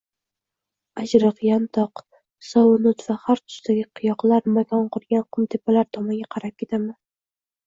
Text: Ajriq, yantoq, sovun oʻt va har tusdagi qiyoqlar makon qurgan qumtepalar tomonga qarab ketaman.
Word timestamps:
Ajriq, 1.01 1.41
yantoq, 1.47 2.01
sovun 2.51 2.87
oʻt 2.93 3.03
va 3.09 3.17
har 3.27 3.43
tusdagi 3.43 3.85
qiyoqlar 4.01 4.49
makon 4.57 4.89
qurgan 4.97 5.27
qumtepalar 5.39 5.91
tomonga 5.99 6.33
qarab 6.35 6.59
ketaman. 6.65 6.99